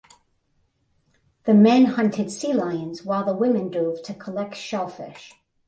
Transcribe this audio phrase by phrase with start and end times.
[1.43, 5.35] The men hunted sea lions while the women dove to collect shellfish.